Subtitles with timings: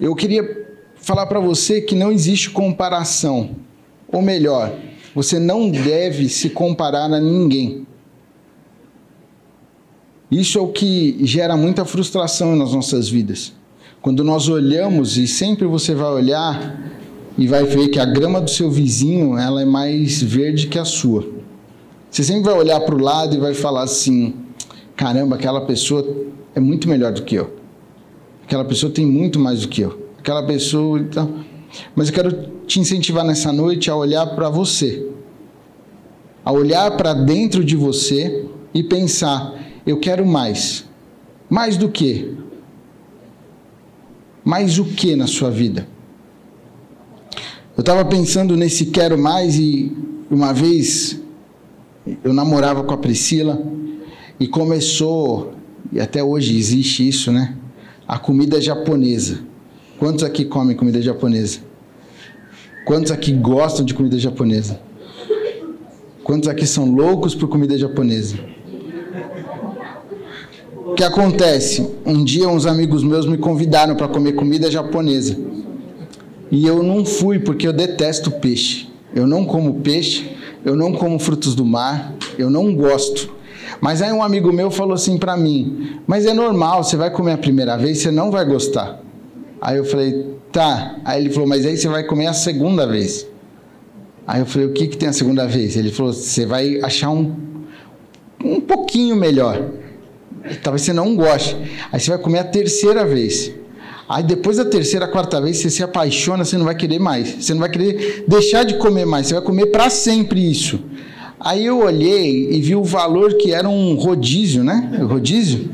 [0.00, 0.66] eu queria
[0.96, 3.50] falar para você que não existe comparação.
[4.08, 4.74] Ou melhor,
[5.14, 7.86] você não deve se comparar a ninguém.
[10.30, 13.52] Isso é o que gera muita frustração nas nossas vidas.
[14.02, 16.92] Quando nós olhamos, e sempre você vai olhar
[17.38, 20.84] e vai ver que a grama do seu vizinho ela é mais verde que a
[20.84, 21.26] sua.
[22.10, 24.34] Você sempre vai olhar para o lado e vai falar assim:
[24.96, 26.06] caramba, aquela pessoa
[26.54, 27.63] é muito melhor do que eu.
[28.44, 30.08] Aquela pessoa tem muito mais do que eu.
[30.18, 30.98] Aquela pessoa.
[31.00, 31.44] Então...
[31.94, 35.06] Mas eu quero te incentivar nessa noite a olhar para você,
[36.44, 39.54] a olhar para dentro de você e pensar:
[39.86, 40.84] eu quero mais.
[41.48, 42.36] Mais do que?
[44.44, 45.88] Mais o que na sua vida?
[47.76, 49.92] Eu estava pensando nesse quero mais e
[50.30, 51.20] uma vez
[52.22, 53.60] eu namorava com a Priscila
[54.38, 55.54] e começou,
[55.90, 57.56] e até hoje existe isso, né?
[58.06, 59.40] A comida japonesa.
[59.98, 61.60] Quantos aqui comem comida japonesa?
[62.84, 64.78] Quantos aqui gostam de comida japonesa?
[66.22, 68.38] Quantos aqui são loucos por comida japonesa?
[70.86, 71.88] O que acontece?
[72.04, 75.36] Um dia uns amigos meus me convidaram para comer comida japonesa.
[76.50, 78.86] E eu não fui porque eu detesto peixe.
[79.14, 80.30] Eu não como peixe,
[80.64, 83.32] eu não como frutos do mar, eu não gosto.
[83.80, 87.32] Mas aí um amigo meu falou assim para mim: "Mas é normal, você vai comer
[87.32, 89.00] a primeira vez, você não vai gostar".
[89.60, 90.96] Aí eu falei: "Tá".
[91.04, 93.26] Aí ele falou: "Mas aí você vai comer a segunda vez".
[94.26, 95.76] Aí eu falei: "O que que tem a segunda vez?".
[95.76, 97.54] Ele falou: "Você vai achar um
[98.44, 99.70] um pouquinho melhor.
[100.62, 101.56] Talvez você não goste.
[101.90, 103.52] Aí você vai comer a terceira vez".
[104.08, 107.36] Aí depois da terceira, quarta vez, você se apaixona, você não vai querer mais.
[107.40, 109.28] Você não vai querer deixar de comer mais.
[109.28, 110.78] Você vai comer para sempre isso.
[111.38, 115.00] Aí eu olhei e vi o valor que era um rodízio, né?
[115.02, 115.70] Rodízio.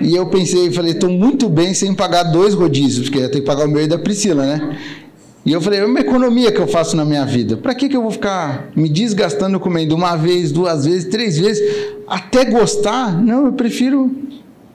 [0.00, 3.46] E eu pensei, falei, estou muito bem sem pagar dois rodízios, porque ia ter que
[3.46, 4.78] pagar o meu e da Priscila, né?
[5.46, 7.56] E eu falei, é uma economia que eu faço na minha vida.
[7.56, 11.62] Para que, que eu vou ficar me desgastando comendo uma vez, duas vezes, três vezes,
[12.06, 13.22] até gostar?
[13.22, 14.10] Não, eu prefiro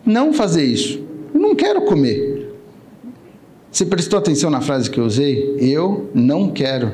[0.06, 1.02] não fazer isso.
[1.34, 2.54] Eu não quero comer.
[3.72, 5.56] Você prestou atenção na frase que eu usei?
[5.60, 6.94] Eu não quero.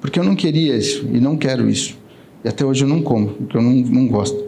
[0.00, 1.96] Porque eu não queria isso e não quero isso.
[2.44, 4.42] E até hoje eu não como, porque eu não, não gosto.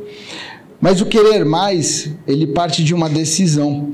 [0.81, 3.93] Mas o querer mais, ele parte de uma decisão.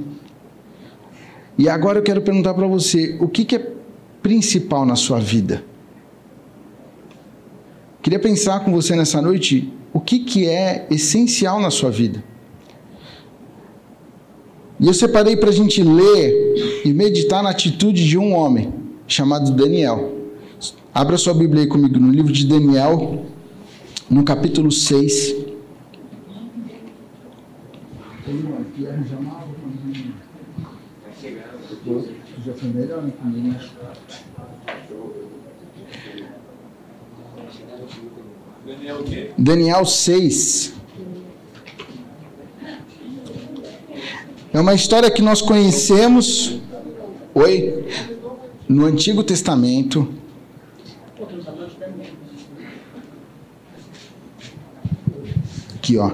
[1.56, 3.72] E agora eu quero perguntar para você: o que, que é
[4.22, 5.62] principal na sua vida?
[8.02, 12.24] Queria pensar com você nessa noite o que, que é essencial na sua vida.
[14.78, 18.72] E eu separei para a gente ler e meditar na atitude de um homem
[19.06, 20.14] chamado Daniel.
[20.94, 23.26] Abra sua Bíblia aí comigo no livro de Daniel,
[24.10, 25.36] no capítulo 6.
[32.44, 33.60] Já foi melhor, né?
[39.38, 40.74] Daniel 6.
[44.52, 46.60] É uma história que nós conhecemos.
[47.34, 47.84] Oi?
[48.68, 50.19] No Antigo Testamento.
[55.90, 56.12] Aqui, ó.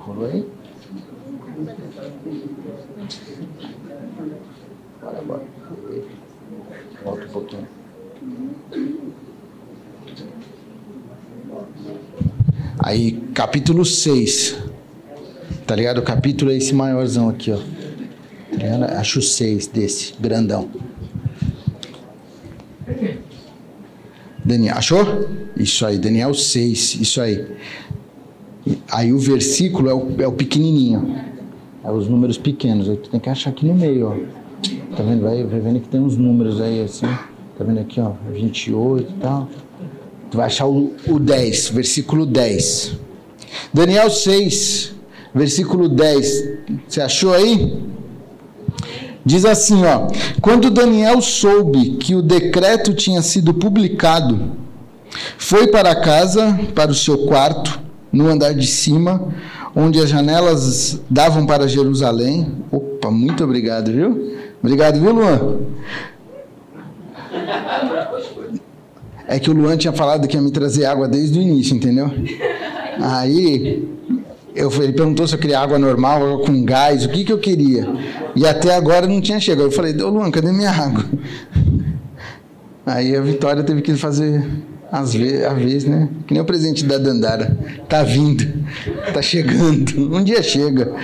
[0.00, 0.46] Rolou aí?
[5.00, 5.42] Bora, bora.
[7.02, 7.68] Volta um pouquinho.
[12.80, 14.58] Aí, capítulo 6.
[15.66, 15.98] Tá ligado?
[15.98, 17.77] O capítulo é esse maiorzão aqui, ó.
[18.68, 18.84] Ligado?
[18.92, 20.68] Acho 6 desse, grandão.
[24.44, 25.28] Daniel, achou?
[25.56, 27.46] Isso aí, Daniel 6, isso aí.
[28.90, 31.16] Aí o versículo é o, é o pequenininho.
[31.82, 32.88] É os números pequenos.
[32.88, 34.96] Aí tu tem que achar aqui no meio, ó.
[34.96, 35.22] Tá vendo?
[35.22, 37.06] Vai, vai vendo que tem uns números aí assim.
[37.56, 38.12] Tá vendo aqui, ó?
[38.32, 39.48] 28 e tal.
[40.30, 42.98] Tu vai achar o, o 10, versículo 10.
[43.72, 44.94] Daniel 6,
[45.34, 46.48] versículo 10.
[46.86, 47.87] Você achou aí?
[49.28, 50.08] Diz assim, ó:
[50.40, 54.52] Quando Daniel soube que o decreto tinha sido publicado,
[55.36, 57.78] foi para casa, para o seu quarto,
[58.10, 59.28] no andar de cima,
[59.76, 62.50] onde as janelas davam para Jerusalém.
[62.72, 64.34] Opa, muito obrigado, viu?
[64.62, 65.58] Obrigado, viu, Luan?
[69.26, 72.10] É que o Luan tinha falado que ia me trazer água desde o início, entendeu?
[72.98, 73.86] Aí
[74.58, 77.38] eu, ele perguntou se eu queria água normal, água com gás, o que, que eu
[77.38, 77.86] queria.
[78.34, 79.66] E até agora não tinha chegado.
[79.66, 81.04] Eu falei, ô Luan, cadê minha água?
[82.84, 84.42] Aí a Vitória teve que fazer
[84.90, 86.08] Às vezes, né?
[86.26, 87.56] Que nem o presente da Dandara.
[87.88, 88.46] Tá vindo,
[89.12, 89.92] tá chegando.
[90.16, 90.94] Um dia chega.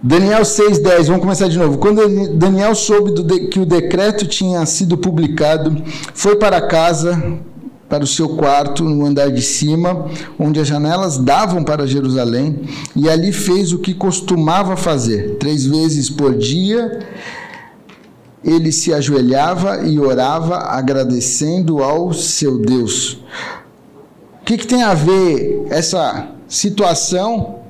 [0.00, 1.76] Daniel 6,10, vamos começar de novo.
[1.78, 5.82] Quando Daniel soube de, que o decreto tinha sido publicado,
[6.14, 7.20] foi para casa,
[7.88, 10.06] para o seu quarto, no andar de cima,
[10.38, 12.60] onde as janelas davam para Jerusalém,
[12.94, 15.36] e ali fez o que costumava fazer.
[15.38, 17.00] Três vezes por dia,
[18.44, 23.14] ele se ajoelhava e orava, agradecendo ao seu Deus.
[24.40, 27.60] O que, que tem a ver essa situação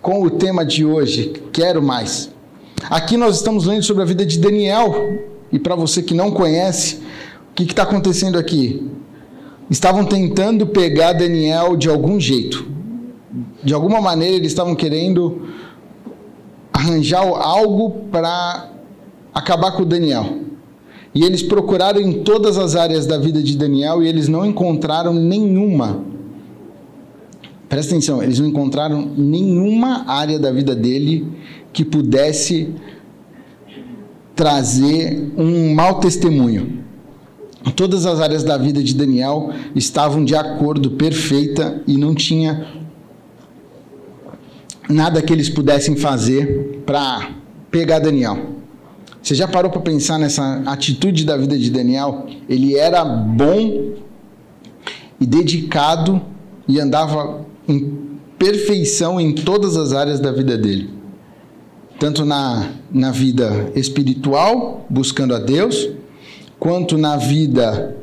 [0.00, 2.30] com o tema de hoje, quero mais.
[2.88, 6.96] Aqui nós estamos lendo sobre a vida de Daniel, e para você que não conhece,
[7.50, 8.95] o que está acontecendo aqui?
[9.70, 12.66] Estavam tentando pegar Daniel de algum jeito.
[13.62, 15.48] De alguma maneira eles estavam querendo
[16.72, 18.70] arranjar algo para
[19.34, 20.38] acabar com Daniel.
[21.14, 25.14] E eles procuraram em todas as áreas da vida de Daniel e eles não encontraram
[25.14, 26.04] nenhuma
[27.68, 31.26] Presta atenção, eles não encontraram nenhuma área da vida dele
[31.72, 32.72] que pudesse
[34.36, 36.84] trazer um mau testemunho.
[37.74, 42.66] Todas as áreas da vida de Daniel estavam de acordo, perfeita, e não tinha
[44.88, 47.30] nada que eles pudessem fazer para
[47.70, 48.56] pegar Daniel.
[49.20, 52.26] Você já parou para pensar nessa atitude da vida de Daniel?
[52.48, 53.94] Ele era bom
[55.20, 56.22] e dedicado
[56.68, 58.06] e andava em
[58.38, 60.90] perfeição em todas as áreas da vida dele.
[61.98, 65.88] Tanto na, na vida espiritual, buscando a Deus,
[66.58, 67.96] quanto na vida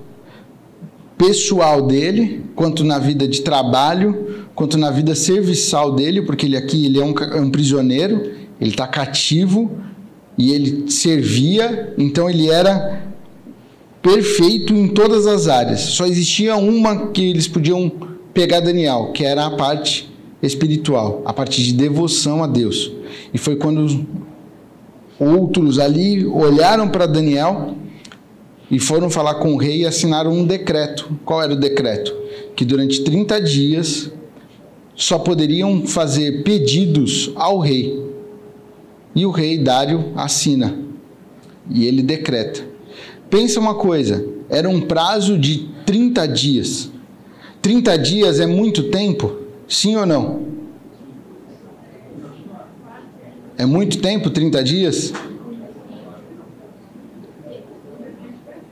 [1.17, 6.85] pessoal dele, quanto na vida de trabalho, quanto na vida serviçal dele, porque ele aqui
[6.85, 9.71] ele é um, é um prisioneiro, ele está cativo
[10.37, 13.03] e ele servia, então ele era
[14.01, 15.79] perfeito em todas as áreas.
[15.79, 17.91] Só existia uma que eles podiam
[18.33, 20.11] pegar Daniel, que era a parte
[20.41, 22.91] espiritual, a parte de devoção a Deus.
[23.33, 24.05] E foi quando
[25.17, 27.75] outros ali olharam para Daniel
[28.69, 31.19] e foram falar com o rei e assinaram um decreto.
[31.25, 32.15] Qual era o decreto?
[32.55, 34.11] Que durante 30 dias
[34.95, 38.01] só poderiam fazer pedidos ao rei.
[39.15, 40.77] E o rei Dário assina.
[41.69, 42.65] E ele decreta.
[43.29, 46.91] Pensa uma coisa, era um prazo de 30 dias.
[47.61, 49.37] 30 dias é muito tempo?
[49.67, 50.41] Sim ou não?
[53.57, 55.13] É muito tempo 30 dias?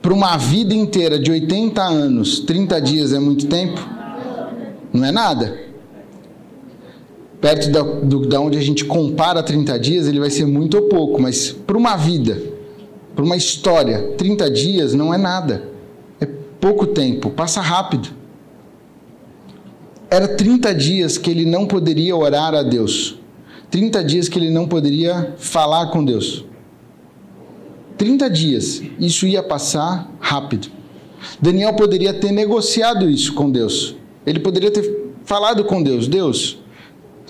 [0.02, 3.80] Para uma vida inteira de 80 anos, 30 dias é muito tempo?
[4.92, 5.56] Não é nada.
[7.40, 10.82] Perto da, do, da onde a gente compara 30 dias, ele vai ser muito ou
[10.88, 12.36] pouco, mas para uma vida,
[13.14, 15.68] para uma história, 30 dias não é nada.
[16.20, 16.26] É
[16.60, 18.08] pouco tempo, passa rápido.
[20.10, 23.18] Era 30 dias que ele não poderia orar a Deus.
[23.70, 26.44] 30 dias que ele não poderia falar com Deus.
[28.02, 28.82] 30 dias.
[28.98, 30.66] Isso ia passar rápido.
[31.40, 33.94] Daniel poderia ter negociado isso com Deus.
[34.26, 36.58] Ele poderia ter falado com Deus: Deus,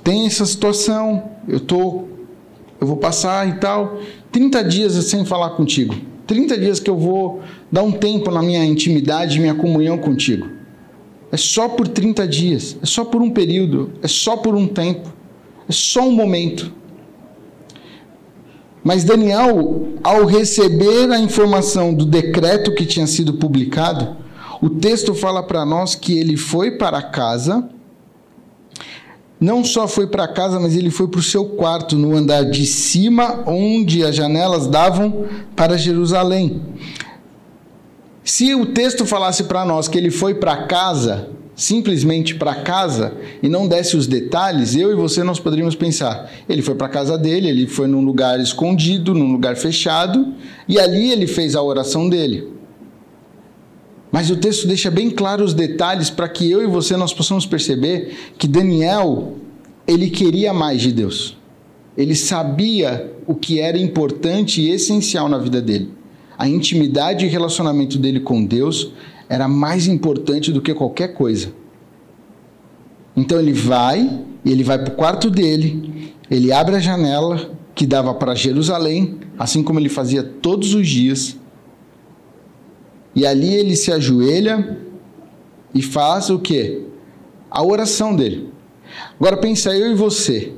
[0.02, 2.04] tem essa situação, eu tô,
[2.80, 3.98] eu vou passar e tal.
[4.30, 5.94] 30 dias sem falar contigo.
[6.26, 10.48] 30 dias que eu vou dar um tempo na minha intimidade, minha comunhão contigo.
[11.30, 15.12] É só por 30 dias, é só por um período, é só por um tempo,
[15.68, 16.72] é só um momento.
[18.84, 24.16] Mas Daniel, ao receber a informação do decreto que tinha sido publicado,
[24.60, 27.68] o texto fala para nós que ele foi para casa,
[29.40, 32.64] não só foi para casa, mas ele foi para o seu quarto, no andar de
[32.64, 36.62] cima, onde as janelas davam para Jerusalém.
[38.22, 43.48] Se o texto falasse para nós que ele foi para casa, simplesmente para casa, e
[43.48, 47.48] não desse os detalhes, eu e você nós poderíamos pensar: ele foi para casa dele,
[47.48, 50.34] ele foi num lugar escondido, num lugar fechado,
[50.68, 52.48] e ali ele fez a oração dele.
[54.10, 57.46] Mas o texto deixa bem claro os detalhes para que eu e você nós possamos
[57.46, 59.36] perceber que Daniel,
[59.86, 61.38] ele queria mais de Deus.
[61.96, 65.90] Ele sabia o que era importante e essencial na vida dele
[66.42, 68.90] a intimidade e relacionamento dele com Deus
[69.32, 71.54] era mais importante do que qualquer coisa.
[73.16, 78.12] Então ele vai, ele vai para o quarto dele, ele abre a janela que dava
[78.12, 81.38] para Jerusalém, assim como ele fazia todos os dias,
[83.16, 84.78] e ali ele se ajoelha
[85.74, 86.84] e faz o que?
[87.50, 88.52] A oração dele.
[89.18, 90.52] Agora pensa eu e você,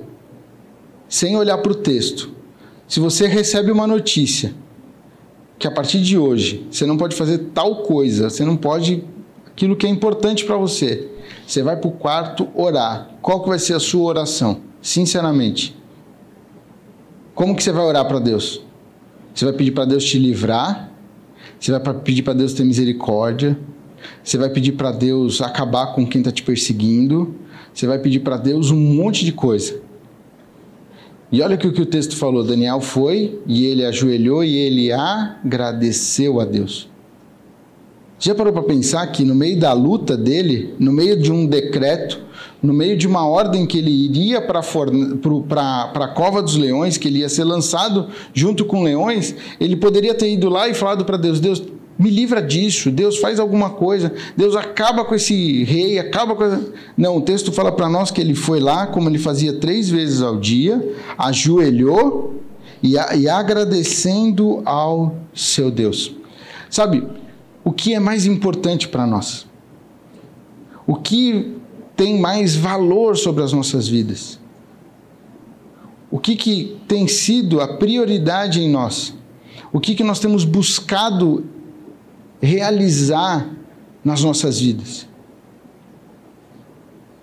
[1.09, 2.33] sem olhar para o texto.
[2.88, 4.52] Se você recebe uma notícia
[5.58, 9.04] que a partir de hoje você não pode fazer tal coisa, você não pode
[9.46, 11.11] aquilo que é importante para você.
[11.46, 13.11] Você vai para o quarto orar.
[13.23, 14.61] Qual que vai ser a sua oração?
[14.82, 15.76] Sinceramente.
[17.34, 18.62] Como que você vai orar para Deus?
[19.34, 20.90] Você vai pedir para Deus te livrar?
[21.58, 23.58] Você vai pedir para Deus ter misericórdia?
[24.23, 27.34] Você vai pedir para Deus acabar com quem está te perseguindo?
[27.73, 29.80] Você vai pedir para Deus um monte de coisa.
[31.35, 36.38] E olha o que o texto falou: Daniel foi e ele ajoelhou e ele agradeceu
[36.38, 36.88] a Deus.
[38.21, 42.21] Já parou para pensar que no meio da luta dele, no meio de um decreto,
[42.62, 47.19] no meio de uma ordem que ele iria para a cova dos leões, que ele
[47.19, 51.41] ia ser lançado junto com leões, ele poderia ter ido lá e falado para Deus:
[51.41, 51.61] Deus,
[51.99, 56.65] me livra disso, Deus faz alguma coisa, Deus acaba com esse rei, acaba com.
[56.97, 60.21] Não, o texto fala para nós que ele foi lá, como ele fazia três vezes
[60.21, 62.35] ao dia, ajoelhou
[62.83, 66.13] e, e agradecendo ao seu Deus.
[66.69, 67.07] Sabe,
[67.63, 69.47] o que é mais importante para nós?
[70.87, 71.55] O que
[71.97, 74.41] tem mais valor sobre as nossas vidas?
[76.11, 79.15] O que, que tem sido a prioridade em nós?
[79.73, 81.45] O que, que nós temos buscado
[82.45, 83.51] realizar
[84.05, 85.09] nas nossas vidas?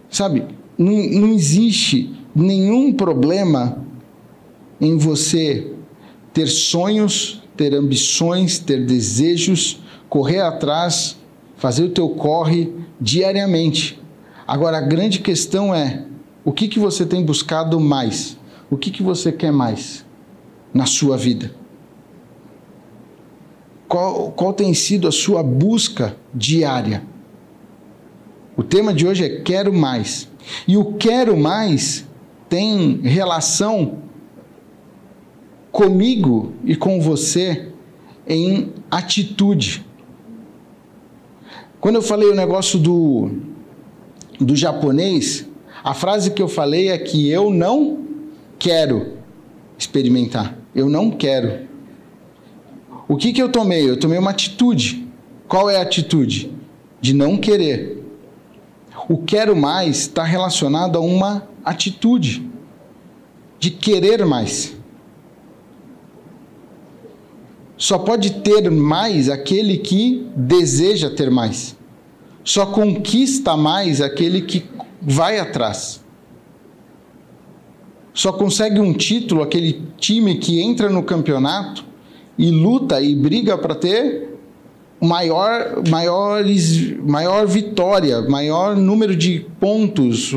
[0.10, 0.46] Sabe,
[0.78, 3.86] não, não existe nenhum problema
[4.80, 5.74] em você
[6.34, 11.18] ter sonhos, ter ambições, ter desejos, correr atrás,
[11.56, 14.00] fazer o teu corre diariamente.
[14.48, 16.06] Agora a grande questão é
[16.44, 18.38] o que, que você tem buscado mais?
[18.70, 20.06] O que, que você quer mais
[20.74, 21.61] na sua vida?
[23.92, 27.04] Qual, qual tem sido a sua busca diária?
[28.56, 30.30] O tema de hoje é quero mais.
[30.66, 32.08] E o quero mais
[32.48, 33.98] tem relação
[35.74, 37.68] comigo e com você
[38.26, 39.86] em atitude.
[41.82, 43.30] Quando eu falei o negócio do,
[44.40, 45.46] do japonês,
[45.84, 48.06] a frase que eu falei é que eu não
[48.58, 49.18] quero
[49.78, 50.58] experimentar.
[50.74, 51.71] Eu não quero.
[53.12, 53.90] O que, que eu tomei?
[53.90, 55.06] Eu tomei uma atitude.
[55.46, 56.50] Qual é a atitude?
[57.02, 58.02] De não querer.
[59.10, 62.50] O quero mais está relacionado a uma atitude
[63.60, 64.78] de querer mais.
[67.76, 71.76] Só pode ter mais aquele que deseja ter mais.
[72.46, 74.64] Só conquista mais aquele que
[75.02, 76.02] vai atrás.
[78.14, 81.91] Só consegue um título aquele time que entra no campeonato
[82.38, 84.30] e luta e briga para ter
[85.02, 90.36] maior, maiores, maior vitória, maior número de pontos.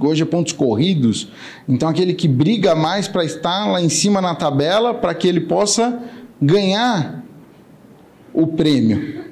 [0.00, 1.28] Hoje é pontos corridos.
[1.68, 5.42] Então, aquele que briga mais para estar lá em cima na tabela, para que ele
[5.42, 6.02] possa
[6.40, 7.24] ganhar
[8.34, 9.22] o prêmio.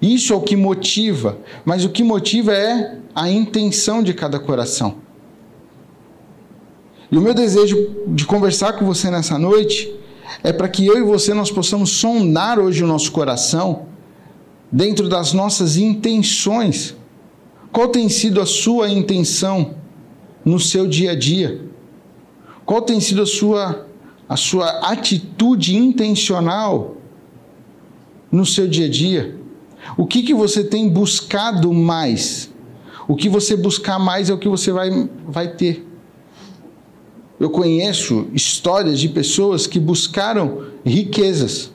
[0.00, 4.96] Isso é o que motiva, mas o que motiva é a intenção de cada coração.
[7.10, 9.95] E o meu desejo de conversar com você nessa noite
[10.42, 13.86] é para que eu e você nós possamos sondar hoje o nosso coração
[14.70, 16.96] dentro das nossas intenções.
[17.72, 19.74] Qual tem sido a sua intenção
[20.44, 21.60] no seu dia a dia?
[22.64, 23.86] Qual tem sido a sua
[24.28, 26.96] a sua atitude intencional
[28.30, 29.36] no seu dia a dia?
[29.96, 32.52] O que, que você tem buscado mais?
[33.06, 34.90] O que você buscar mais é o que você vai,
[35.28, 35.85] vai ter.
[37.38, 41.70] Eu conheço histórias de pessoas que buscaram riquezas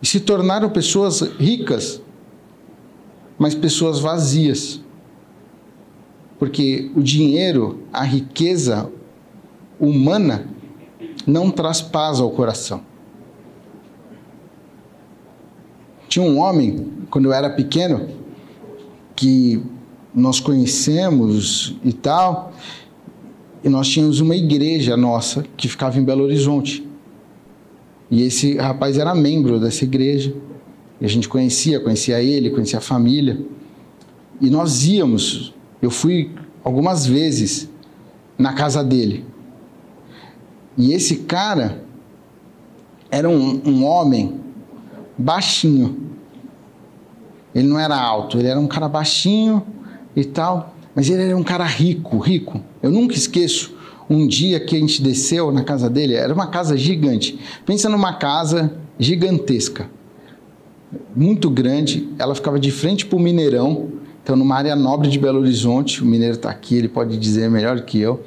[0.00, 2.00] e se tornaram pessoas ricas,
[3.38, 4.80] mas pessoas vazias.
[6.38, 8.90] Porque o dinheiro, a riqueza
[9.78, 10.48] humana,
[11.26, 12.82] não traz paz ao coração.
[16.08, 18.08] Tinha um homem, quando eu era pequeno,
[19.16, 19.62] que
[20.14, 22.52] nós conhecemos e tal,
[23.64, 26.86] e nós tínhamos uma igreja nossa que ficava em Belo Horizonte.
[28.10, 30.36] E esse rapaz era membro dessa igreja,
[31.00, 33.40] e a gente conhecia, conhecia ele, conhecia a família.
[34.38, 36.30] E nós íamos, eu fui
[36.62, 37.70] algumas vezes
[38.36, 39.24] na casa dele.
[40.76, 41.82] E esse cara
[43.10, 44.40] era um, um homem
[45.16, 46.10] baixinho.
[47.54, 49.64] Ele não era alto, ele era um cara baixinho
[50.14, 52.60] e tal, mas ele era um cara rico, rico.
[52.84, 53.74] Eu nunca esqueço
[54.10, 57.38] um dia que a gente desceu na casa dele, era uma casa gigante.
[57.64, 59.88] Pensa numa casa gigantesca,
[61.16, 63.88] muito grande, ela ficava de frente para o Mineirão,
[64.22, 67.80] então numa área nobre de Belo Horizonte, o Mineiro está aqui, ele pode dizer melhor
[67.80, 68.22] que eu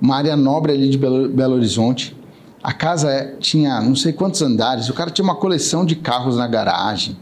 [0.00, 2.16] uma área nobre ali de Belo, Belo Horizonte.
[2.62, 6.46] A casa tinha não sei quantos andares, o cara tinha uma coleção de carros na
[6.46, 7.16] garagem.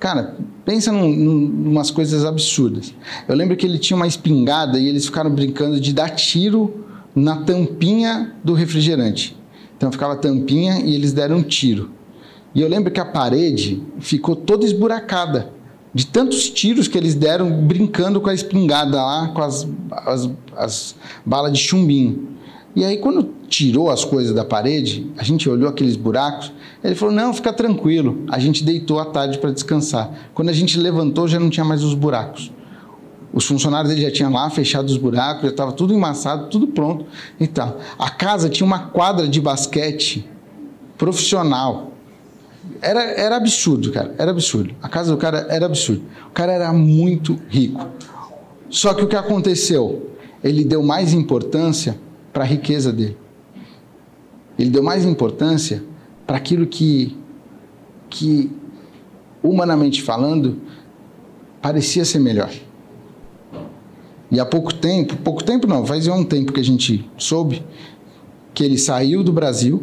[0.00, 2.94] Cara, pensa num, num, umas coisas absurdas.
[3.28, 7.42] Eu lembro que ele tinha uma espingarda e eles ficaram brincando de dar tiro na
[7.42, 9.36] tampinha do refrigerante.
[9.76, 11.90] Então ficava a tampinha e eles deram um tiro.
[12.54, 15.52] E eu lembro que a parede ficou toda esburacada
[15.92, 20.96] de tantos tiros que eles deram brincando com a espingarda lá, com as, as, as
[21.26, 22.28] balas de chumbinho.
[22.74, 27.14] E aí, quando tirou as coisas da parede, a gente olhou aqueles buracos, ele falou:
[27.14, 28.24] Não, fica tranquilo.
[28.30, 30.10] A gente deitou à tarde para descansar.
[30.32, 32.52] Quando a gente levantou, já não tinha mais os buracos.
[33.32, 37.06] Os funcionários dele já tinham lá fechado os buracos, já estava tudo embaçado, tudo pronto
[37.38, 37.78] e tal.
[37.98, 40.28] A casa tinha uma quadra de basquete
[40.98, 41.92] profissional.
[42.82, 44.14] Era, era absurdo, cara.
[44.18, 44.74] Era absurdo.
[44.82, 46.02] A casa do cara era absurdo.
[46.28, 47.86] O cara era muito rico.
[48.68, 50.10] Só que o que aconteceu?
[50.42, 51.98] Ele deu mais importância
[52.32, 53.16] para a riqueza dele.
[54.58, 55.82] Ele deu mais importância
[56.26, 57.16] para aquilo que,
[58.08, 58.50] que,
[59.42, 60.60] humanamente falando,
[61.62, 62.52] parecia ser melhor.
[64.30, 67.64] E há pouco tempo, pouco tempo não, faz um tempo que a gente soube
[68.54, 69.82] que ele saiu do Brasil,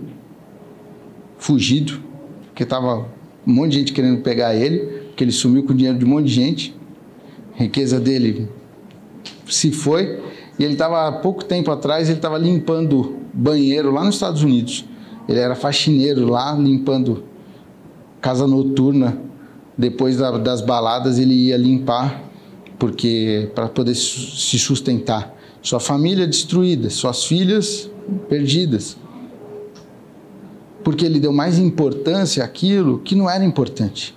[1.38, 2.00] fugido,
[2.48, 3.08] porque estava
[3.46, 6.10] um monte de gente querendo pegar ele, que ele sumiu com o dinheiro de um
[6.10, 6.76] monte de gente,
[7.58, 8.48] a riqueza dele
[9.48, 10.22] se foi,
[10.60, 14.86] e ele estava há pouco tempo atrás, ele estava limpando banheiro lá nos Estados Unidos.
[15.30, 17.24] Ele era faxineiro lá, limpando
[18.20, 19.22] casa noturna.
[19.78, 22.24] Depois da, das baladas, ele ia limpar
[22.80, 25.36] porque para poder se sustentar.
[25.62, 27.90] Sua família destruída, suas filhas
[28.30, 28.98] perdidas.
[30.84, 34.16] Porque ele deu mais importância àquilo que não era importante.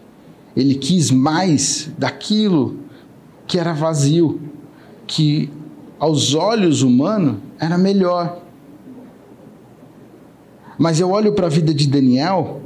[0.56, 2.78] Ele quis mais daquilo
[3.46, 4.40] que era vazio,
[5.06, 5.50] que
[6.00, 8.40] aos olhos humanos era melhor.
[10.78, 12.62] Mas eu olho para a vida de Daniel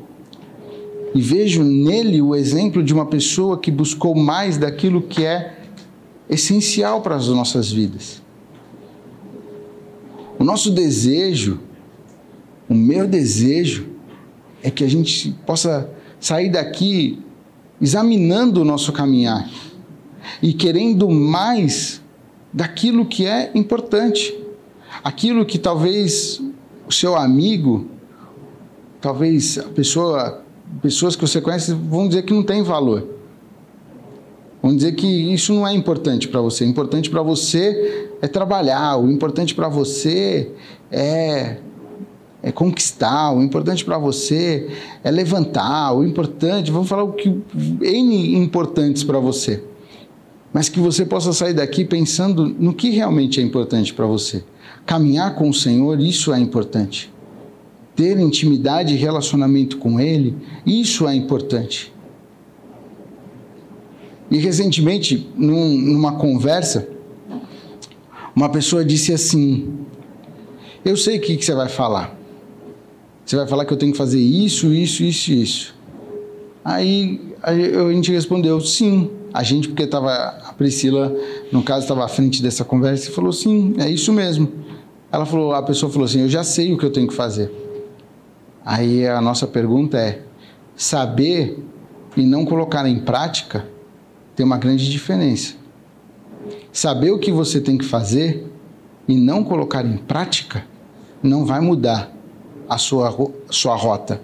[1.12, 5.58] e vejo nele o exemplo de uma pessoa que buscou mais daquilo que é
[6.30, 8.22] essencial para as nossas vidas.
[10.38, 11.58] O nosso desejo,
[12.68, 13.88] o meu desejo,
[14.62, 17.18] é que a gente possa sair daqui
[17.80, 19.50] examinando o nosso caminhar
[20.40, 22.03] e querendo mais
[22.54, 24.32] daquilo que é importante,
[25.02, 26.40] aquilo que talvez
[26.86, 27.88] o seu amigo,
[29.00, 30.40] talvez a pessoa,
[30.80, 33.08] pessoas que você conhece vão dizer que não tem valor.
[34.62, 36.64] Vamos dizer que isso não é importante para você.
[36.64, 40.52] O importante para você é trabalhar, o importante para você
[40.92, 41.58] é,
[42.40, 44.70] é conquistar, o importante para você
[45.02, 47.28] é levantar, o importante, vamos falar o que
[47.82, 49.62] N importantes para você.
[50.54, 54.44] Mas que você possa sair daqui pensando no que realmente é importante para você.
[54.86, 57.12] Caminhar com o Senhor, isso é importante.
[57.96, 61.92] Ter intimidade e relacionamento com Ele, isso é importante.
[64.30, 66.88] E recentemente, num, numa conversa,
[68.34, 69.74] uma pessoa disse assim:
[70.84, 72.16] Eu sei o que, que você vai falar.
[73.26, 75.74] Você vai falar que eu tenho que fazer isso, isso, isso isso.
[76.64, 77.52] Aí a
[77.92, 79.10] gente respondeu: Sim.
[79.34, 81.12] A gente, porque estava a Priscila,
[81.50, 84.48] no caso, estava à frente dessa conversa, e falou: Sim, é isso mesmo.
[85.10, 87.50] Ela falou: A pessoa falou assim: Eu já sei o que eu tenho que fazer.
[88.64, 90.22] Aí a nossa pergunta é:
[90.76, 91.58] saber
[92.16, 93.66] e não colocar em prática
[94.36, 95.56] tem uma grande diferença.
[96.72, 98.46] Saber o que você tem que fazer
[99.08, 100.64] e não colocar em prática
[101.20, 102.12] não vai mudar
[102.68, 103.12] a sua,
[103.50, 104.20] sua rota.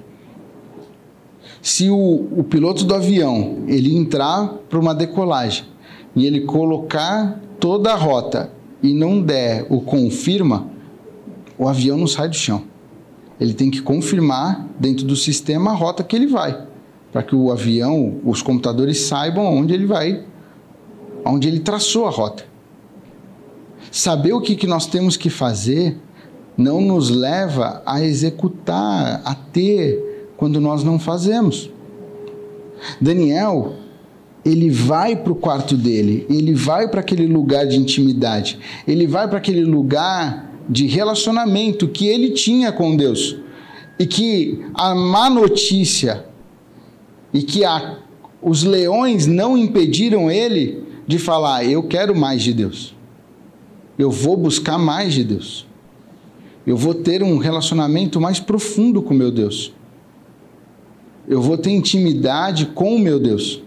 [1.63, 5.65] Se o, o piloto do avião ele entrar para uma decolagem
[6.17, 8.51] e ele colocar toda a rota
[8.83, 10.69] e não der o confirma,
[11.59, 12.63] o avião não sai do chão.
[13.39, 16.71] Ele tem que confirmar dentro do sistema a rota que ele vai
[17.13, 20.25] para que o avião, os computadores saibam onde ele vai,
[21.25, 22.45] onde ele traçou a rota.
[23.91, 25.99] Saber o que, que nós temos que fazer
[26.57, 30.10] não nos leva a executar, a ter,
[30.41, 31.69] quando nós não fazemos.
[32.99, 33.75] Daniel,
[34.43, 39.29] ele vai para o quarto dele, ele vai para aquele lugar de intimidade, ele vai
[39.29, 43.37] para aquele lugar de relacionamento que ele tinha com Deus.
[43.99, 46.25] E que a má notícia
[47.35, 47.99] e que a,
[48.41, 52.97] os leões não impediram ele de falar: Eu quero mais de Deus.
[53.99, 55.67] Eu vou buscar mais de Deus.
[56.67, 59.75] Eu vou ter um relacionamento mais profundo com meu Deus.
[61.29, 63.63] Eu vou ter intimidade com o meu Deus.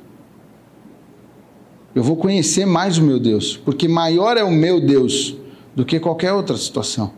[1.96, 5.36] Eu vou conhecer mais o meu Deus, porque maior é o meu Deus
[5.76, 7.12] do que qualquer outra situação.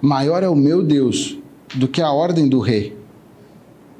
[0.00, 1.38] Maior é o meu Deus
[1.74, 2.96] do que a ordem do rei.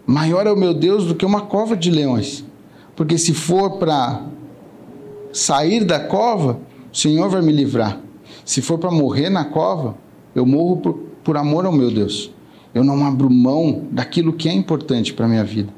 [0.06, 2.44] Maior é o meu Deus do que uma cova de leões.
[2.96, 4.24] Porque se for para
[5.32, 6.58] sair da cova,
[6.92, 8.00] o Senhor vai me livrar.
[8.44, 9.96] Se for para morrer na cova,
[10.34, 12.32] eu morro por, por amor ao meu Deus.
[12.74, 15.72] Eu não abro mão daquilo que é importante para a minha vida.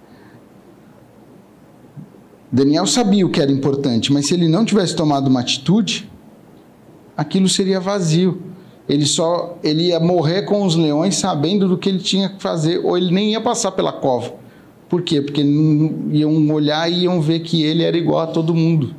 [2.54, 6.08] Daniel sabia o que era importante, mas se ele não tivesse tomado uma atitude,
[7.16, 8.40] aquilo seria vazio.
[8.88, 12.78] Ele só ele ia morrer com os leões sabendo do que ele tinha que fazer,
[12.78, 14.34] ou ele nem ia passar pela cova.
[14.88, 15.20] Por quê?
[15.20, 18.94] Porque iam olhar e iam ver que ele era igual a todo mundo.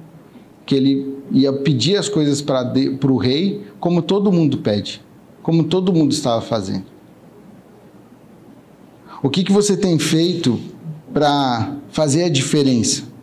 [0.65, 2.73] Que ele ia pedir as coisas para
[3.09, 5.01] o rei, como todo mundo pede,
[5.41, 6.83] como todo mundo estava fazendo.
[9.23, 10.59] O que, que você tem feito
[11.13, 13.14] para fazer a diferença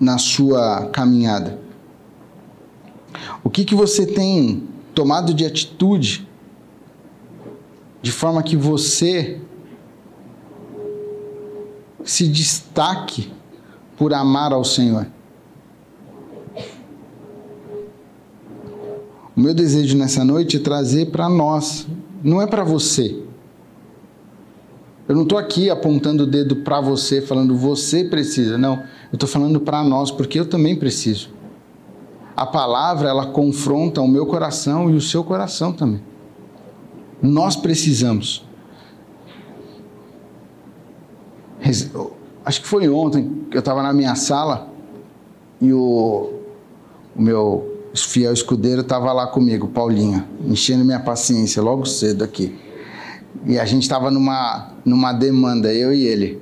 [0.00, 1.58] na sua caminhada?
[3.42, 4.62] O que, que você tem
[4.94, 6.28] tomado de atitude
[8.02, 9.40] de forma que você
[12.04, 13.30] se destaque
[13.96, 15.06] por amar ao Senhor.
[19.36, 21.86] O meu desejo nessa noite é trazer para nós,
[22.24, 23.22] não é para você.
[25.06, 28.58] Eu não estou aqui apontando o dedo para você, falando você precisa.
[28.58, 28.82] Não,
[29.12, 31.30] eu estou falando para nós, porque eu também preciso.
[32.36, 36.02] A palavra, ela confronta o meu coração e o seu coração também.
[37.20, 38.46] Nós precisamos.
[42.44, 44.68] Acho que foi ontem que eu estava na minha sala
[45.60, 46.32] e o,
[47.16, 52.56] o meu fiel escudeiro estava lá comigo, Paulinho, enchendo minha paciência logo cedo aqui.
[53.44, 56.40] E a gente estava numa, numa demanda, eu e ele.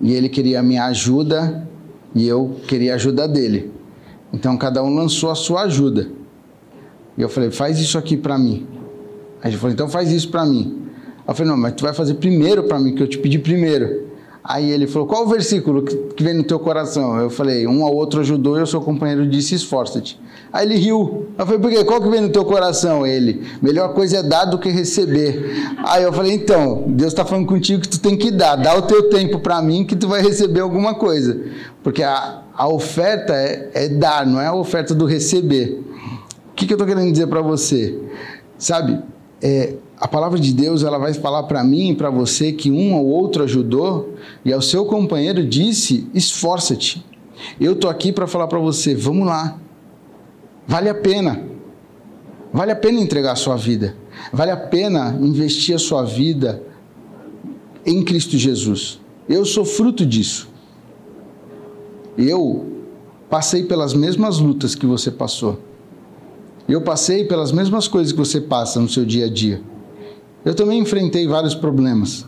[0.00, 1.66] E ele queria a minha ajuda
[2.14, 3.72] e eu queria a ajuda dele.
[4.32, 6.10] Então cada um lançou a sua ajuda.
[7.16, 8.66] E eu falei, faz isso aqui para mim.
[9.42, 10.82] Aí ele falou, então faz isso para mim.
[11.26, 14.08] Eu falei, não, mas tu vai fazer primeiro para mim, que eu te pedi primeiro.
[14.48, 17.18] Aí ele falou: Qual o versículo que vem no teu coração?
[17.18, 20.18] Eu falei: Um ao outro ajudou e o seu companheiro disse: Esforça-te.
[20.52, 21.28] Aí ele riu.
[21.36, 21.84] Eu falei: Por quê?
[21.84, 23.06] Qual que vem no teu coração?
[23.06, 25.74] Ele: Melhor coisa é dar do que receber.
[25.84, 28.56] Aí eu falei: Então, Deus está falando contigo que tu tem que dar.
[28.56, 31.40] Dá o teu tempo para mim que tu vai receber alguma coisa.
[31.82, 35.82] Porque a, a oferta é, é dar, não é a oferta do receber.
[36.50, 37.96] O que, que eu estou querendo dizer para você?
[38.58, 39.00] Sabe,
[39.40, 42.94] é, a palavra de Deus ela vai falar para mim e para você que um
[42.94, 47.04] ou outro ajudou e ao seu companheiro disse: esforça-te.
[47.60, 49.58] Eu tô aqui para falar para você: vamos lá.
[50.68, 51.42] Vale a pena.
[52.52, 53.96] Vale a pena entregar a sua vida.
[54.30, 56.62] Vale a pena investir a sua vida
[57.86, 59.00] em Cristo Jesus.
[59.26, 60.46] Eu sou fruto disso.
[62.18, 62.66] Eu
[63.30, 65.58] passei pelas mesmas lutas que você passou.
[66.68, 69.62] Eu passei pelas mesmas coisas que você passa no seu dia a dia.
[70.44, 72.26] Eu também enfrentei vários problemas.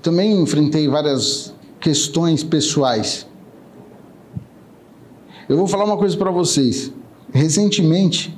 [0.00, 3.26] Também enfrentei várias questões pessoais.
[5.48, 6.92] Eu vou falar uma coisa para vocês.
[7.32, 8.36] Recentemente,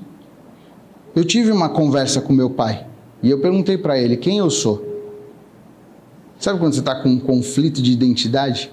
[1.15, 2.87] eu tive uma conversa com meu pai
[3.23, 4.85] e eu perguntei para ele quem eu sou.
[6.39, 8.73] Sabe quando você está com um conflito de identidade?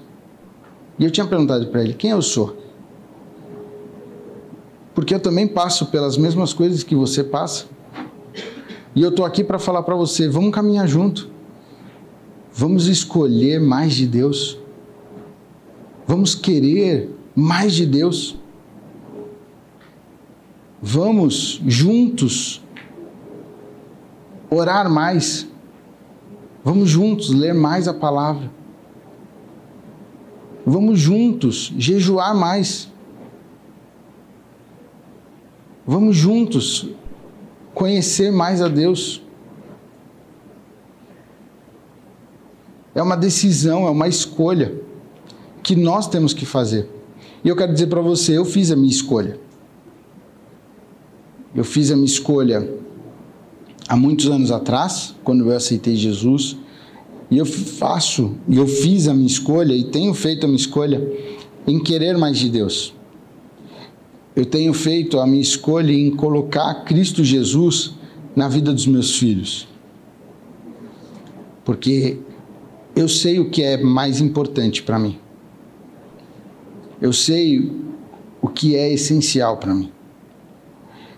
[0.98, 2.56] E eu tinha perguntado para ele quem eu sou.
[4.94, 7.66] Porque eu também passo pelas mesmas coisas que você passa.
[8.94, 11.30] E eu estou aqui para falar para você: vamos caminhar junto.
[12.52, 14.58] Vamos escolher mais de Deus.
[16.06, 18.38] Vamos querer mais de Deus.
[20.80, 22.62] Vamos juntos
[24.50, 25.48] orar mais.
[26.62, 28.50] Vamos juntos ler mais a palavra.
[30.64, 32.90] Vamos juntos jejuar mais.
[35.86, 36.88] Vamos juntos
[37.74, 39.22] conhecer mais a Deus.
[42.94, 44.80] É uma decisão, é uma escolha
[45.62, 46.88] que nós temos que fazer.
[47.44, 49.38] E eu quero dizer para você, eu fiz a minha escolha.
[51.54, 52.68] Eu fiz a minha escolha
[53.88, 56.56] há muitos anos atrás, quando eu aceitei Jesus,
[57.30, 61.06] e eu faço, e eu fiz a minha escolha e tenho feito a minha escolha
[61.66, 62.94] em querer mais de Deus
[64.34, 67.92] eu tenho feito a minha escolha em colocar Cristo Jesus
[68.34, 69.68] na vida dos meus filhos.
[71.64, 72.18] Porque
[72.96, 75.18] eu sei o que é mais importante para mim.
[77.00, 77.72] Eu sei
[78.40, 79.92] o que é essencial para mim.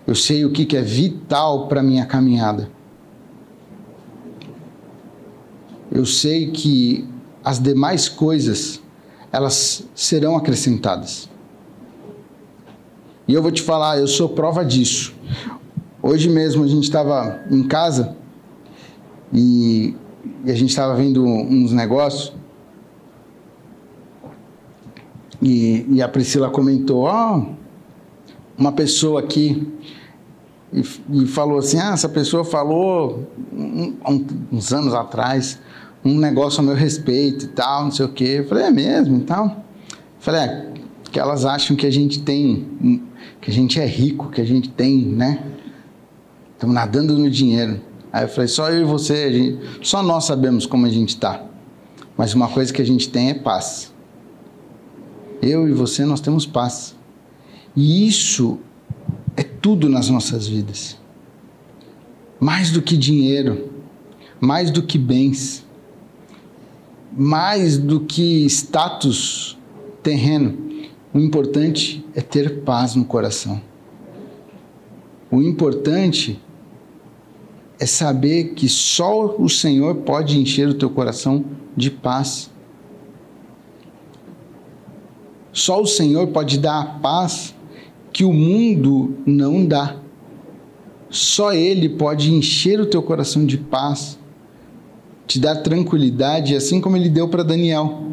[0.05, 2.69] Eu sei o que é vital para minha caminhada.
[5.91, 7.07] Eu sei que
[7.43, 8.81] as demais coisas
[9.31, 11.29] elas serão acrescentadas.
[13.27, 15.13] E eu vou te falar, eu sou prova disso.
[16.01, 18.15] Hoje mesmo a gente estava em casa
[19.33, 19.95] e,
[20.45, 22.33] e a gente estava vendo uns negócios
[25.47, 27.45] E, e a Priscila comentou: Ó, oh,
[28.57, 29.65] uma pessoa aqui.
[30.73, 33.95] E, e, falou assim: Ah, essa pessoa falou um,
[34.51, 35.57] uns anos atrás
[36.03, 38.39] um negócio a meu respeito e tal, não sei o quê.
[38.39, 39.63] Eu falei: É mesmo e tal.
[40.19, 40.73] Falei: É,
[41.09, 43.01] que elas acham que a gente tem,
[43.39, 45.45] que a gente é rico, que a gente tem, né?
[46.55, 47.79] Estamos nadando no dinheiro.
[48.11, 51.41] Aí eu falei: Só eu e você, gente, só nós sabemos como a gente está.
[52.17, 53.95] Mas uma coisa que a gente tem é paz.
[55.41, 56.95] Eu e você, nós temos paz.
[57.75, 58.59] E isso
[59.35, 60.97] é tudo nas nossas vidas.
[62.39, 63.71] Mais do que dinheiro,
[64.39, 65.65] mais do que bens,
[67.15, 69.57] mais do que status
[70.03, 70.57] terreno.
[71.13, 73.61] O importante é ter paz no coração.
[75.29, 76.39] O importante
[77.79, 81.45] é saber que só o Senhor pode encher o teu coração
[81.75, 82.49] de paz.
[85.57, 87.55] Só o Senhor pode dar a paz
[88.13, 89.95] que o mundo não dá.
[91.09, 94.19] Só Ele pode encher o teu coração de paz,
[95.25, 98.03] te dar tranquilidade, assim como Ele deu para Daniel.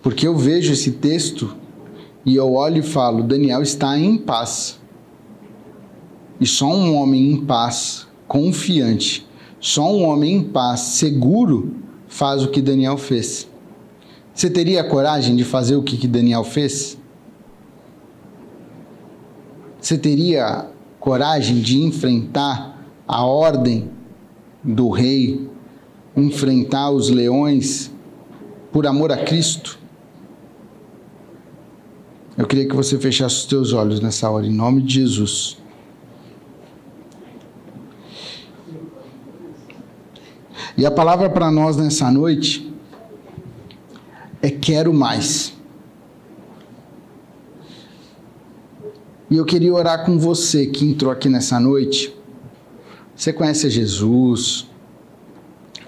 [0.00, 1.54] Porque eu vejo esse texto
[2.24, 4.80] e eu olho e falo: Daniel está em paz.
[6.40, 9.26] E só um homem em paz, confiante,
[9.60, 11.74] só um homem em paz, seguro,
[12.08, 13.46] faz o que Daniel fez.
[14.36, 16.98] Você teria coragem de fazer o que Daniel fez?
[19.80, 20.68] Você teria
[21.00, 23.90] coragem de enfrentar a ordem
[24.62, 25.48] do rei,
[26.14, 27.90] enfrentar os leões
[28.70, 29.78] por amor a Cristo?
[32.36, 35.56] Eu queria que você fechasse os teus olhos nessa hora, em nome de Jesus.
[40.76, 42.75] E a palavra para nós nessa noite
[44.46, 45.52] é quero mais.
[49.28, 52.16] E eu queria orar com você que entrou aqui nessa noite.
[53.16, 54.70] Você conhece Jesus,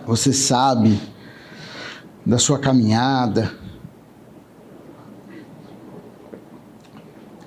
[0.05, 0.99] você sabe
[2.27, 3.55] da sua caminhada,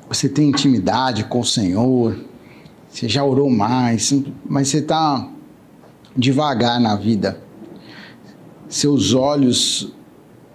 [0.08, 2.18] você tem intimidade com o Senhor,
[2.88, 4.14] você já orou mais,
[4.46, 5.30] mas você está
[6.16, 7.44] devagar na vida.
[8.70, 9.94] Seus olhos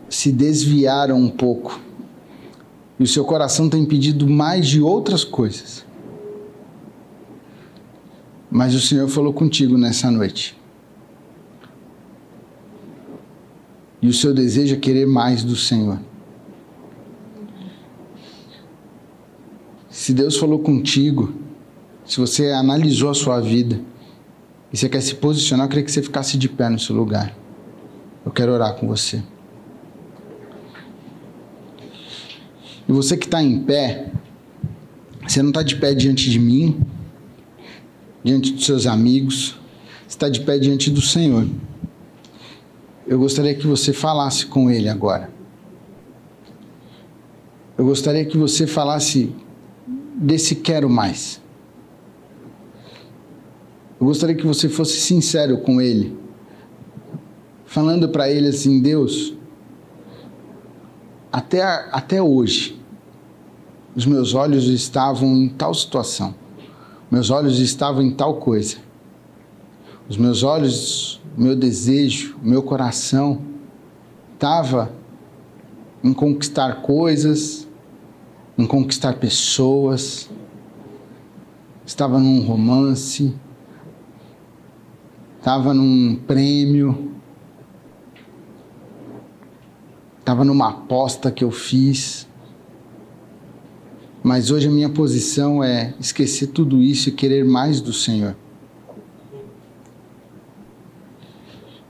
[0.09, 1.81] se desviaram um pouco
[2.99, 5.85] e o seu coração tem pedido mais de outras coisas.
[8.51, 10.57] Mas o Senhor falou contigo nessa noite.
[14.01, 15.99] E o seu desejo é querer mais do Senhor.
[19.91, 21.35] Se Deus falou contigo,
[22.05, 23.81] se você analisou a sua vida
[24.73, 27.37] e você quer se posicionar, eu queria que você ficasse de pé no seu lugar.
[28.25, 29.23] Eu quero orar com você.
[32.89, 34.13] E você que está em pé,
[35.27, 36.81] você não está de pé diante de mim,
[38.23, 39.57] diante dos seus amigos,
[40.07, 41.47] você está de pé diante do Senhor.
[43.07, 45.31] Eu gostaria que você falasse com Ele agora.
[47.79, 49.33] Eu gostaria que você falasse
[50.17, 51.41] desse quero mais.
[54.01, 56.17] Eu gostaria que você fosse sincero com Ele,
[57.65, 59.36] falando para Ele assim: Deus,
[61.37, 62.81] até, até hoje,
[63.95, 66.35] os meus olhos estavam em tal situação,
[67.11, 68.79] meus olhos estavam em tal coisa.
[70.09, 73.43] Os meus olhos, meu desejo, meu coração
[74.33, 74.91] estava
[76.03, 77.69] em conquistar coisas,
[78.57, 80.31] em conquistar pessoas,
[81.85, 83.35] estava num romance,
[85.37, 87.16] estava num prêmio,
[90.27, 92.27] estava numa aposta que eu fiz.
[94.25, 98.35] Mas hoje a minha posição é esquecer tudo isso e querer mais do Senhor.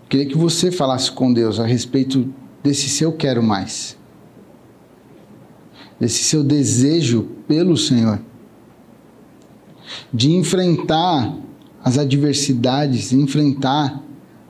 [0.06, 2.30] Queria que você falasse com Deus a respeito
[2.62, 3.96] desse seu quero mais.
[5.98, 8.20] Desse seu desejo pelo Senhor.
[10.12, 11.34] De enfrentar
[11.82, 13.98] as adversidades, enfrentar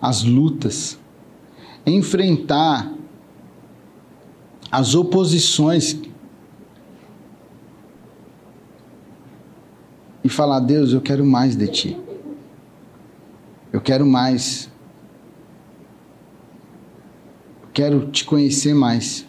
[0.03, 0.99] as lutas,
[1.87, 2.96] enfrentar
[4.71, 5.99] as oposições
[10.23, 11.97] e falar: Deus, eu quero mais de ti.
[13.73, 14.71] Eu quero mais.
[17.73, 19.27] Quero te conhecer mais.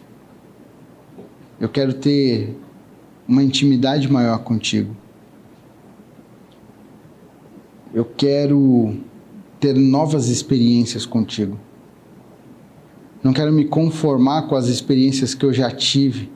[1.60, 2.56] Eu quero ter
[3.26, 4.96] uma intimidade maior contigo.
[7.92, 8.96] Eu quero
[9.60, 11.58] ter novas experiências contigo.
[13.22, 16.30] Não quero me conformar com as experiências que eu já tive,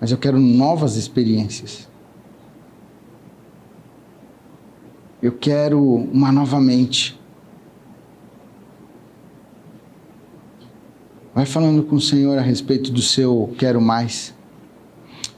[0.00, 1.88] mas eu quero novas experiências.
[5.20, 7.18] Eu quero uma nova mente.
[11.34, 14.34] Vai falando com o Senhor a respeito do seu quero mais.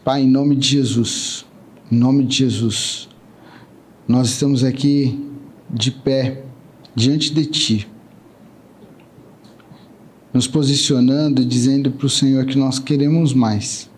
[0.04, 1.44] Pai, em nome de Jesus,
[1.90, 3.09] em nome de Jesus,
[4.07, 5.28] nós estamos aqui
[5.68, 6.44] de pé
[6.94, 7.88] diante de Ti,
[10.38, 13.90] nos posicionando e dizendo para o Senhor que nós queremos mais.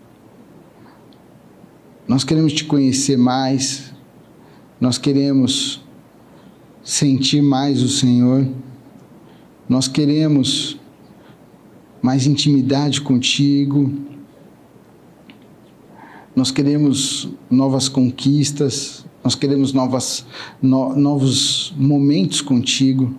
[2.07, 3.93] Nós queremos Te conhecer mais,
[4.79, 5.79] nós queremos
[6.83, 8.47] sentir mais o Senhor,
[9.69, 10.79] nós queremos
[12.01, 13.93] mais intimidade contigo.
[16.35, 20.25] Nós queremos novas conquistas, nós queremos novas,
[20.59, 23.13] no, novos momentos contigo.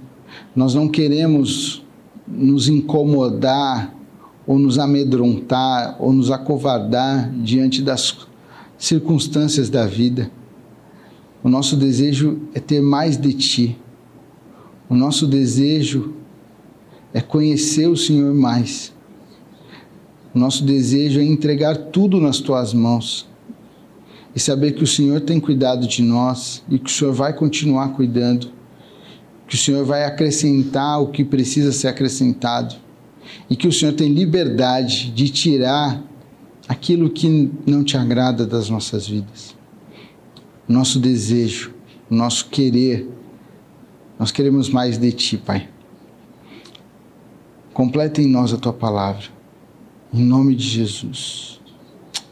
[0.56, 1.81] Nós não queremos
[2.26, 3.94] nos incomodar
[4.46, 8.16] ou nos amedrontar ou nos acovardar diante das
[8.78, 10.30] circunstâncias da vida.
[11.42, 13.78] O nosso desejo é ter mais de ti.
[14.88, 16.14] O nosso desejo
[17.12, 18.92] é conhecer o Senhor mais.
[20.34, 23.28] O nosso desejo é entregar tudo nas tuas mãos
[24.34, 27.90] e saber que o Senhor tem cuidado de nós e que o Senhor vai continuar
[27.90, 28.48] cuidando,
[29.46, 32.74] que o Senhor vai acrescentar o que precisa ser acrescentado
[33.48, 36.02] e que o Senhor tem liberdade de tirar
[36.68, 39.54] aquilo que não te agrada das nossas vidas.
[40.66, 41.74] Nosso desejo,
[42.08, 43.08] nosso querer,
[44.18, 45.68] nós queremos mais de Ti, Pai.
[47.72, 49.24] Completa em nós a tua palavra.
[50.12, 51.60] Em nome de Jesus.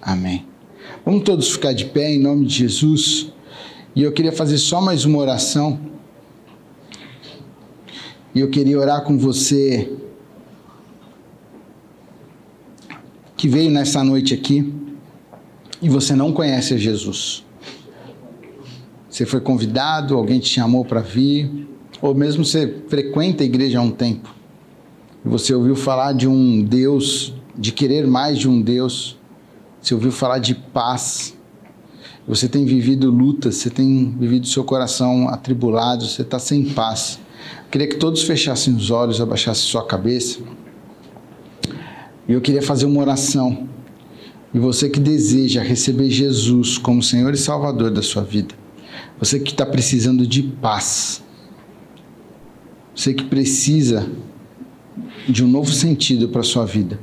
[0.01, 0.46] Amém.
[1.05, 3.33] Vamos todos ficar de pé em nome de Jesus.
[3.96, 5.81] E eu queria fazer só mais uma oração.
[8.35, 9.93] E eu queria orar com você
[13.37, 14.73] que veio nessa noite aqui
[15.81, 17.45] e você não conhece Jesus.
[19.09, 21.69] Você foi convidado, alguém te chamou para vir,
[22.01, 24.40] ou mesmo você frequenta a igreja há um tempo
[25.25, 29.19] você ouviu falar de um Deus, de querer mais de um Deus.
[29.81, 31.37] Você ouviu falar de paz.
[32.27, 37.19] Você tem vivido lutas, você tem vivido seu coração atribulado, você está sem paz.
[37.70, 40.40] Queria que todos fechassem os olhos, abaixassem sua cabeça.
[42.29, 43.68] E eu queria fazer uma oração.
[44.53, 48.55] E você que deseja receber Jesus como Senhor e Salvador da sua vida,
[49.18, 51.22] você que está precisando de paz,
[52.94, 54.09] você que precisa
[55.29, 56.98] de um novo sentido para a sua vida.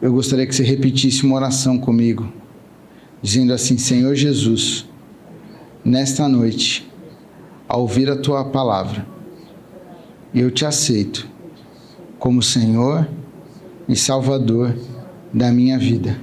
[0.00, 2.32] Eu gostaria que você repetisse uma oração comigo,
[3.22, 4.86] dizendo assim: Senhor Jesus,
[5.84, 6.89] nesta noite,
[7.70, 9.06] ao ouvir a tua palavra,
[10.34, 11.28] eu te aceito
[12.18, 13.08] como Senhor
[13.88, 14.76] e Salvador
[15.32, 16.20] da minha vida.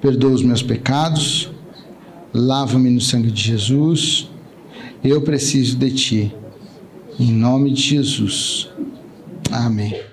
[0.00, 1.50] Perdoa os meus pecados,
[2.32, 4.30] lava-me no sangue de Jesus.
[5.04, 6.34] Eu preciso de ti.
[7.18, 8.70] Em nome de Jesus.
[9.52, 10.09] Amém.